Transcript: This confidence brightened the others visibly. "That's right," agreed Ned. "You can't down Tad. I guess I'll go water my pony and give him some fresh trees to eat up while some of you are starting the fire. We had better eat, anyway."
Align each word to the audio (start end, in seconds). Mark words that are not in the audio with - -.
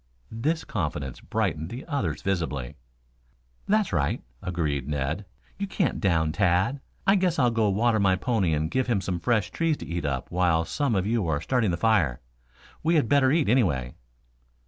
This 0.31 0.63
confidence 0.63 1.19
brightened 1.21 1.69
the 1.69 1.85
others 1.85 2.23
visibly. 2.23 2.73
"That's 3.67 3.93
right," 3.93 4.23
agreed 4.41 4.87
Ned. 4.87 5.25
"You 5.59 5.67
can't 5.67 5.99
down 5.99 6.31
Tad. 6.31 6.81
I 7.05 7.13
guess 7.13 7.37
I'll 7.37 7.51
go 7.51 7.69
water 7.69 7.99
my 7.99 8.15
pony 8.15 8.51
and 8.51 8.71
give 8.71 8.87
him 8.87 8.99
some 8.99 9.19
fresh 9.19 9.51
trees 9.51 9.77
to 9.77 9.85
eat 9.87 10.03
up 10.03 10.31
while 10.31 10.65
some 10.65 10.95
of 10.95 11.05
you 11.05 11.27
are 11.27 11.39
starting 11.39 11.69
the 11.69 11.77
fire. 11.77 12.19
We 12.81 12.95
had 12.95 13.07
better 13.09 13.31
eat, 13.31 13.47
anyway." 13.47 13.93